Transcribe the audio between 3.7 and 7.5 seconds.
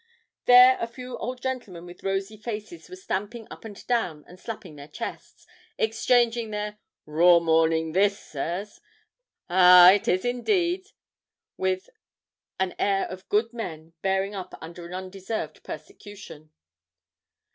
down and slapping their chests, exchanging their 'Raw